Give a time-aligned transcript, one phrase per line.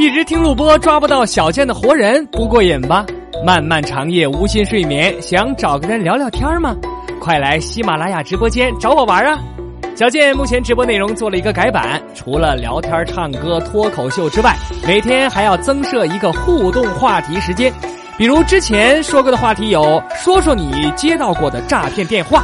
[0.00, 3.04] 一直听录播抓不到小贱的活人不过瘾吧？
[3.44, 6.74] 漫漫长夜无心睡眠，想找个人聊聊天吗？
[7.20, 9.38] 快来喜马拉雅直播间找我玩啊！
[9.94, 14.56] 小贱目前直播内容做了一个改版，除了聊天、唱歌、脱口秀之外，
[14.88, 17.70] 每天还要增设一个互动话题时间。
[18.16, 22.42] 比如之前说过的话题有：说说你接到过的诈骗电话。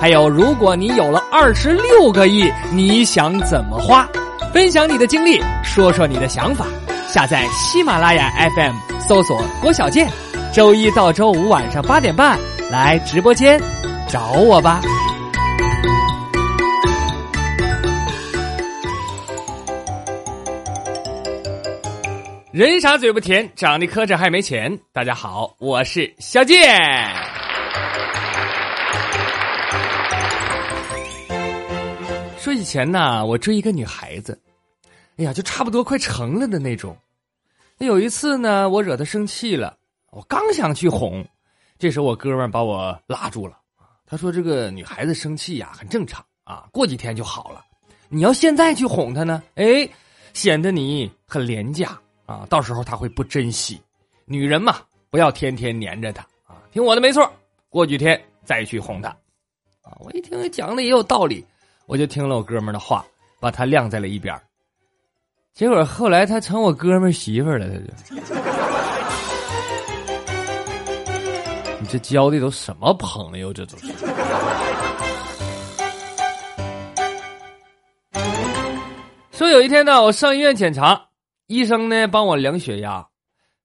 [0.00, 4.08] 还有，如果你有了二十六个亿，你想怎么花？
[4.52, 6.66] 分享你的经历，说说你的想法。
[7.08, 10.10] 下载喜马拉雅 FM，搜索郭小健，
[10.52, 12.36] 周一到周五晚上八点半
[12.68, 13.60] 来直播间
[14.08, 14.82] 找我吧。
[22.52, 24.76] 人傻嘴不甜，长得磕碜还没钱。
[24.92, 26.58] 大家好，我是小健。
[32.38, 34.40] 说以前呢，我追一个女孩子，
[35.18, 36.96] 哎呀，就差不多快成了的那种。
[37.78, 39.76] 那有一次呢，我惹她生气了，
[40.10, 41.24] 我刚想去哄，
[41.78, 43.58] 这时候我哥们把我拉住了。
[44.06, 47.64] 他说：“这个女孩子生气呀，很正常啊，过几天就好了。
[48.08, 49.88] 你要现在去哄她呢，哎，
[50.32, 53.80] 显得你很廉价啊，到时候她会不珍惜。
[54.24, 54.76] 女人嘛，
[55.10, 57.28] 不要天天黏着她啊，听我的没错。
[57.68, 59.08] 过几天再去哄她
[59.82, 59.98] 啊。
[59.98, 61.44] 我一听讲的也有道理。”
[61.86, 63.04] 我就听了我哥们的话，
[63.38, 64.40] 把他晾在了一边
[65.56, 67.84] 结果后来他成我哥们媳妇了，他就。
[71.80, 73.54] 你这交的都什么朋友？
[73.54, 73.86] 这都是。
[79.32, 81.06] 说有一天呢，我上医院检查，
[81.46, 83.06] 医生呢帮我量血压，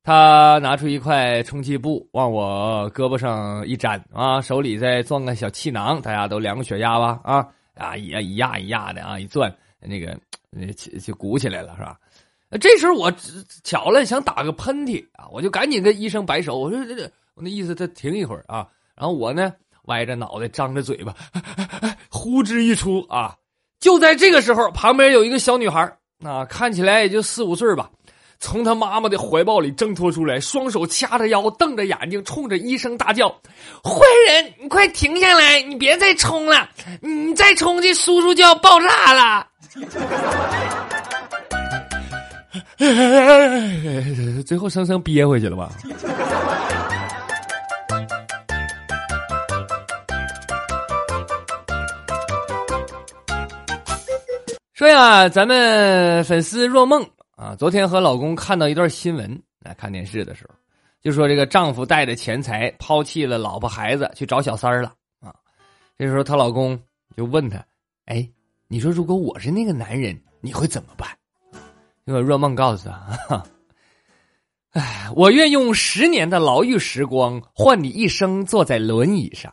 [0.01, 7.45] 他拿出一块充气布往我胳膊上一粘啊，手里再装个小气囊，大家都量过血压吧啊。
[7.75, 10.17] 啊，一一压一压的啊，一攥那个
[10.51, 11.97] 那起就鼓起来了，是吧？
[12.59, 13.11] 这时候我
[13.63, 18.67] 巧了，想打个喷嚏啊，我就赶紧跟医生摆手，我说这这，我那意思他停一会儿啊。
[18.93, 19.53] 然后我呢，
[19.83, 21.15] 歪着脑袋，张着嘴巴，
[22.09, 23.35] 呼之一出啊。
[23.79, 27.89] 就在这个时候，旁边有一个小女孩啊，看起来也就四五岁吧。
[28.43, 33.29] 从他妈妈的怀抱里挣脱出来，双手掐着腰，瞪着眼睛，冲着医生大叫
[33.85, 35.61] ：“坏人，你快停下来！
[35.61, 36.67] 你别再冲了，
[36.99, 39.47] 你再冲，这叔叔就要爆炸了！”
[44.43, 45.71] 最后生生憋回去了吧？
[54.73, 57.07] 说呀，咱们粉丝若梦。
[57.41, 60.53] 啊，昨天和老公看到一段新闻，来看电视的时候，
[61.01, 65.33] 就说这个丈夫带着钱财抛弃了老婆孩子去找小三儿了啊。
[65.97, 66.79] 这时候她老公
[67.17, 67.57] 就问她
[68.05, 68.29] ：“哎，
[68.67, 71.09] 你说如果我是那个男人，你会怎么办？”
[72.05, 73.43] 结果若梦告诉他
[74.73, 79.51] ：“哎，我愿用十年的牢狱时光换你一生坐在轮椅上。”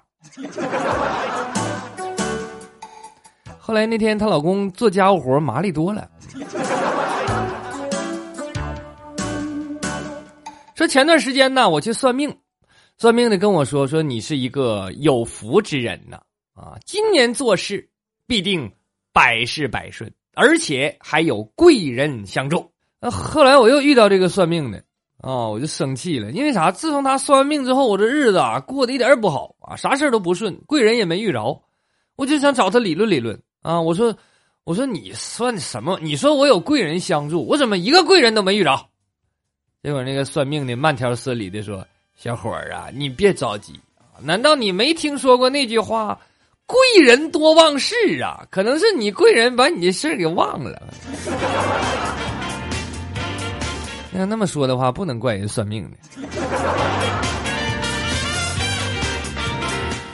[3.58, 6.06] 后来那天她老公做家务活麻利多了。
[10.78, 12.38] 说前段时间呢，我去算命，
[12.98, 16.20] 算命的跟我说说你是一个有福之人呢，
[16.54, 17.90] 啊，今年做事
[18.28, 18.70] 必定
[19.12, 22.70] 百事百顺，而且还有贵人相助。
[23.00, 24.78] 那后来我又遇到这个算命的，
[25.20, 26.70] 啊，我就生气了，因为啥？
[26.70, 31.60] 自从他算完命之后，我这日子啊过得一点也不好啊，啥事都不顺，贵人也没遇着，
[32.14, 33.80] 我就想找他理论理论啊。
[33.80, 34.16] 我说，
[34.62, 35.98] 我说你算什么？
[36.00, 38.86] 你说我有贵人相助，我怎么一个贵人都没遇着？
[39.80, 41.86] 结果那个算命的慢条斯理的说
[42.18, 43.78] ：“小伙儿啊，你别着急
[44.20, 46.18] 难道你没听说过那句话
[46.66, 48.44] ‘贵人多忘事’啊？
[48.50, 50.82] 可能是你贵人把你的事儿给忘了。
[54.16, 55.96] 要那么说的话，不能怪人算命的。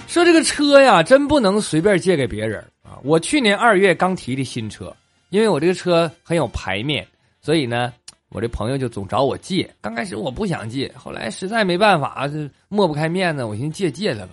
[0.06, 3.00] 说这个车呀，真不能随便借给别人啊！
[3.02, 4.94] 我去年二月刚提的新车，
[5.31, 7.08] 因为我这个车很有牌面，
[7.40, 7.90] 所以呢。”
[8.34, 14.31] 我这朋友就总找我借，刚开始我不想借，后来实在没办法，这抹不开面子，我寻思借借他吧。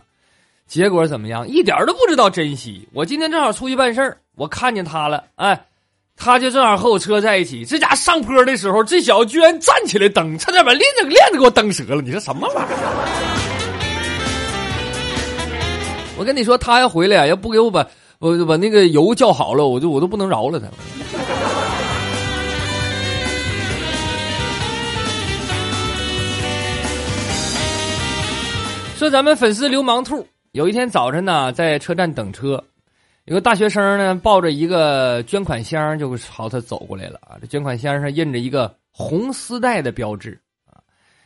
[0.65, 1.47] 结果怎么样？
[1.47, 2.87] 一点都不知道珍惜。
[2.93, 5.67] 我今天正好出去办事儿，我看见他了，哎，
[6.17, 7.63] 他就正好和我车在一起。
[7.63, 12.01] 这家上坡的时候，这小子居然站起来蹬，差点把链子链子给我蹬折了。
[12.01, 12.77] 你说什么玩意儿？
[16.17, 17.87] 我跟你说，他要回来，要不给我把
[18.17, 20.65] 我把那个油叫好了，我就我都不能饶了他。
[29.01, 32.63] 说咱们粉丝流氓兔有一天早晨呢，在车站等车，
[33.25, 37.35] 有个大学生呢抱着一个捐款箱就朝他走过来了啊！
[37.41, 40.77] 这捐款箱上印着一个红丝带的标志啊。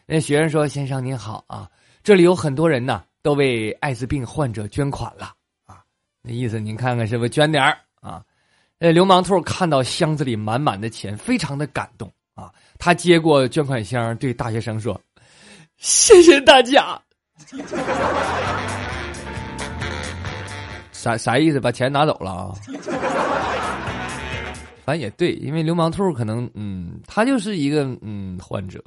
[0.05, 1.69] 那学生说：“先生您好啊，
[2.01, 5.33] 这里有很多人呢，都为艾滋病患者捐款了
[5.65, 5.83] 啊。
[6.21, 8.23] 那意思您看看是不是捐点儿啊？”
[8.79, 12.49] 那流氓兔看到箱子里满满的钱，非常的感动啊。
[12.79, 14.97] 他接过捐款箱，对大学生说
[15.75, 16.97] ：“谢谢大家。”
[20.91, 21.59] 啥啥意思？
[21.59, 22.53] 把钱拿走了啊？
[24.85, 28.83] 反正也对，因为流氓兔可能，嗯，他就是一个嗯患者。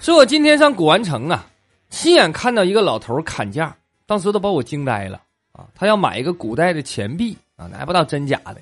[0.00, 1.46] 说，我今天上古玩城啊，
[1.90, 3.76] 亲眼看到一个老头砍价，
[4.06, 5.20] 当时都把我惊呆了
[5.52, 5.66] 啊！
[5.74, 8.56] 他要买一个古代的钱币啊，还不知道真假的，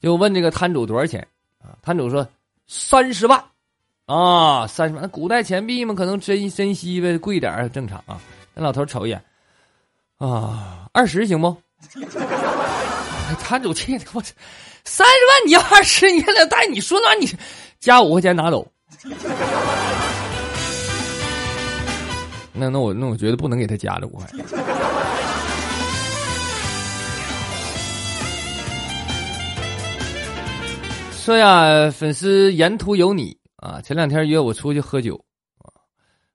[0.00, 1.24] 就问这个摊主多少钱
[1.62, 1.78] 啊？
[1.80, 2.26] 摊主说
[2.66, 3.42] 三十万
[4.06, 5.08] 啊，三十万。
[5.10, 8.20] 古代钱币嘛，可能珍珍惜呗，贵点正常啊。
[8.54, 9.22] 那老头瞅一眼。
[10.18, 11.56] 啊，二十行不？
[13.40, 14.32] 摊主气的我操，
[14.84, 17.28] 三十万你要二十，你还得带你说那你
[17.80, 18.66] 加五块钱拿走。
[22.52, 24.26] 那那我那我觉得不能给他加这五块。
[31.24, 35.18] 说呀，粉丝沿途有你啊，前两天约我出去喝酒。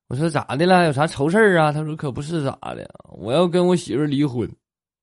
[0.08, 0.86] 我说咋的了？
[0.86, 1.72] 有啥愁事啊？
[1.72, 4.52] 他说可不是咋的，我要跟我媳妇离婚。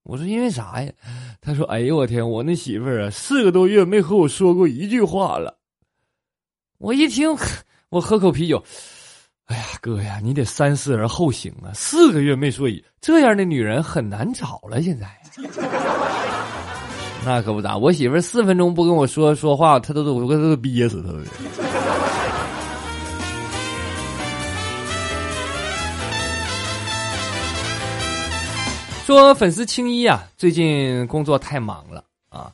[0.03, 0.93] 我说因为啥呀？
[1.41, 5.57] 他说哎呦我天，我那媳妇啊，四个多月没和我说过一句话了。
[6.79, 7.31] 我一听，
[7.89, 8.61] 我喝口啤酒。
[9.45, 11.71] 哎呀哥呀，你得三思而后行啊！
[11.75, 14.83] 四个月没说一，这样的女人很难找了。
[14.83, 15.07] 现在，
[17.27, 21.25] 那可不咋，我媳妇儿四分钟不跟我说说话，她都都我都憋死她了。
[29.05, 32.53] 说粉丝青衣啊，最近工作太忙了啊，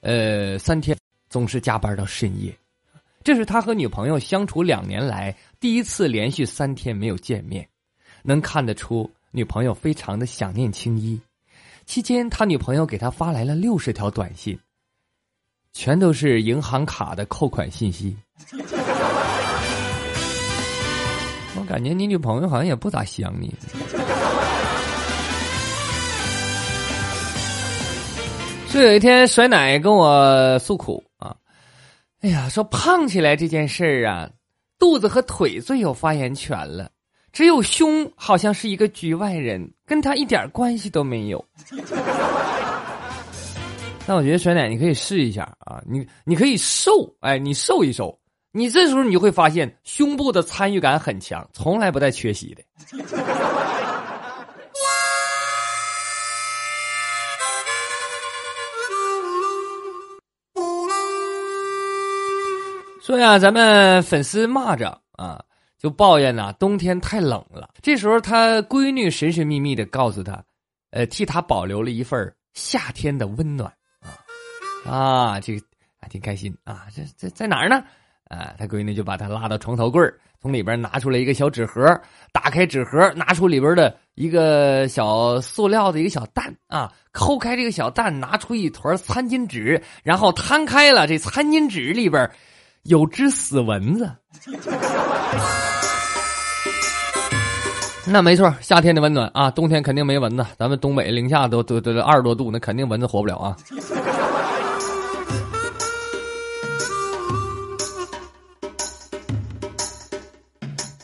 [0.00, 0.96] 呃，三天
[1.28, 2.56] 总是加班到深夜，
[3.22, 7.68] 这是他和女朋友相处两年来第一次连续三天没有见面，
[8.22, 11.20] 能看得出女朋友非常的想念青衣。
[11.86, 14.58] 期间，他女朋友给他发来了六十条短信，
[15.72, 18.16] 全都是银行卡的扣款信息。
[21.56, 23.54] 我感觉你女朋友好像也不咋想你。
[28.70, 31.36] 就有一天，甩奶跟我诉苦啊，
[32.22, 34.28] 哎呀，说胖起来这件事儿啊，
[34.80, 36.90] 肚子和腿最有发言权了，
[37.34, 41.44] 只有胸好像是一个局外人，跟他一点关系都没有。
[44.06, 48.16] 那我觉得甩奶你可以试一下啊，你你可以瘦，哎，你瘦一瘦，
[48.52, 52.62] 你这时候你就会发现胸部的参与感很强，从来不带缺席的。
[63.02, 65.42] 说呀，咱们粉丝蚂蚱啊，
[65.84, 67.68] 就抱怨呐，冬天太冷了。
[67.82, 70.42] 这时候，他闺女神神秘秘的告诉他，
[70.92, 73.70] 呃，替他保留了一份夏天的温暖
[74.00, 75.62] 啊啊，这个
[76.00, 76.86] 还挺开心啊。
[76.96, 77.84] 这这在哪儿呢？
[78.30, 80.00] 啊，他闺女就把他拉到床头柜
[80.40, 82.00] 从里边拿出来一个小纸盒，
[82.32, 92.30] 打开纸盒，拿出里边的一个小塑料的一个小蛋啊，抠开这个小蛋，拿出一团餐巾纸，然后摊开了这餐巾纸里边。
[92.84, 94.14] 有只死蚊子，
[98.06, 100.46] 那没错，夏天的温暖啊，冬天肯定没蚊子。
[100.58, 103.56] 咱们东北零下都都都二十多度，那肯定蚊子活不了啊。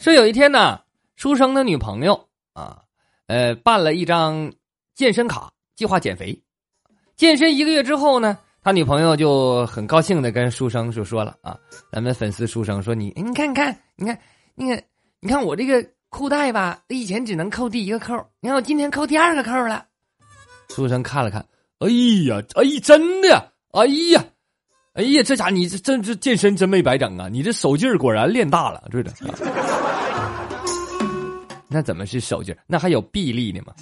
[0.01, 0.79] 说有一天呢，
[1.17, 2.79] 书生的女朋友啊，
[3.27, 4.53] 呃，办了一张
[4.95, 6.39] 健身卡，计划减肥。
[7.17, 8.39] 健身一个月之后呢？
[8.63, 11.57] 他女朋友就很高兴的跟书生就说了啊，
[11.91, 14.19] 咱们粉丝书生说你你看你看你看
[14.55, 14.83] 你看
[15.21, 19.87] 你看我这个裤带吧，以前只能扣第一个扣，你看我今天扣第二个扣了。
[20.69, 21.45] 书生看了看，
[21.79, 21.89] 哎
[22.29, 24.25] 呀，哎，真的呀，哎呀，
[24.95, 29.13] 哎呀，这家你这这这健身真没白整啊，你这手劲儿果然练大了，对的。
[31.73, 32.59] 那怎么是手劲儿？
[32.67, 33.73] 那还有臂力呢吗？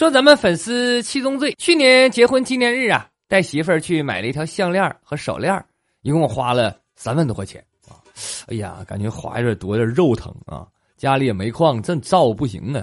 [0.00, 5.62] 说咱们粉丝七宗罪，去年结婚纪念日啊，带媳妇儿去买了一条项链和手链，
[6.00, 8.00] 一共花了三万多块钱啊！
[8.48, 10.66] 哎呀，感觉花有点多，有点肉疼啊！
[10.96, 12.82] 家里也没矿，这造不行啊！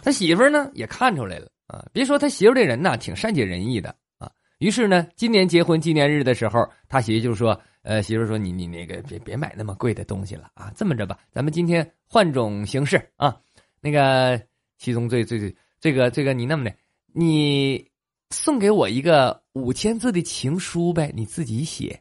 [0.00, 13.36] 他媳妇儿呢也看出来了啊，别说他媳妇这人呐，挺善解人意的啊，于是呢，今年结婚纪念日的时候，他媳妇就说：“呃，媳妇说你你那个别别买那么贵的东西了啊，这么着吧，咱们今天换种形式啊，
[13.80, 14.40] 那个
[14.78, 16.72] 七宗罪最最这个这个你那么的，
[17.12, 17.86] 你
[18.30, 22.00] 送给我一个五千字的情书呗，你自己写。”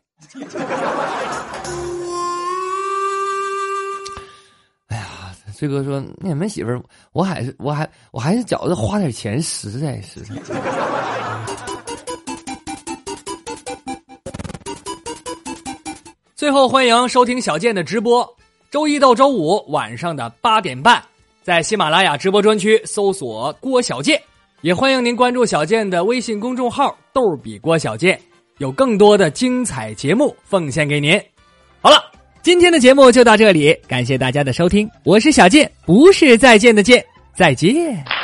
[4.87, 6.81] 哎呀，崔哥说：“那你们媳妇儿，
[7.11, 10.33] 我还是我还我还是觉得花点钱实在实在。
[16.33, 18.27] ”最后，欢迎收听小健的直播，
[18.71, 21.03] 周一到周五晚上的八点半，
[21.47, 24.21] 在喜马拉雅直播专区搜索郭小贱，
[24.59, 28.19] 也欢迎您关注小贱的微信公众号“逗比郭小贱”，
[28.59, 31.17] 有更多的精彩节目奉献给您。
[31.79, 32.03] 好了，
[32.43, 37.01] 今天的节目就到这里，感谢大家的收听，我是小贱，不是再见的见，
[37.33, 38.16] 再见。